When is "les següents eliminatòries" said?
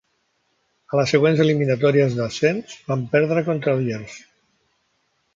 0.99-2.15